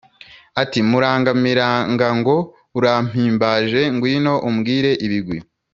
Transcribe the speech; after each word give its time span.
Ati: 0.61 0.79
Murangamirangango, 0.89 2.35
urampimbaje 2.77 3.81
ngwino 3.95 4.33
umbwire 4.49 4.91
ibigwi. 5.07 5.37